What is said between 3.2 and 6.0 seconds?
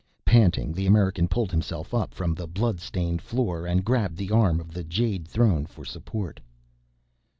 floor and grabbed the arm of the Jade Throne for